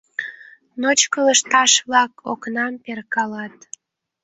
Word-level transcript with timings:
Ночко 0.81 1.19
лышташ-влак 1.25 2.11
окнам 2.31 2.73
перкалат. 2.83 3.55